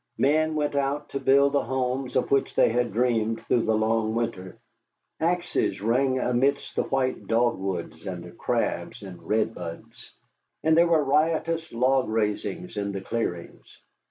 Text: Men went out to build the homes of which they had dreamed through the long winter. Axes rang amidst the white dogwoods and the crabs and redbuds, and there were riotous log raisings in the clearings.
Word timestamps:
Men 0.17 0.55
went 0.55 0.73
out 0.73 1.09
to 1.09 1.19
build 1.19 1.53
the 1.53 1.61
homes 1.63 2.15
of 2.15 2.31
which 2.31 2.55
they 2.55 2.69
had 2.69 2.91
dreamed 2.91 3.41
through 3.45 3.65
the 3.65 3.75
long 3.77 4.15
winter. 4.15 4.57
Axes 5.19 5.79
rang 5.79 6.17
amidst 6.17 6.75
the 6.75 6.81
white 6.81 7.27
dogwoods 7.27 8.07
and 8.07 8.23
the 8.23 8.31
crabs 8.31 9.03
and 9.03 9.19
redbuds, 9.21 10.11
and 10.63 10.75
there 10.75 10.87
were 10.87 11.03
riotous 11.03 11.71
log 11.71 12.09
raisings 12.09 12.77
in 12.77 12.93
the 12.93 13.01
clearings. 13.01 13.77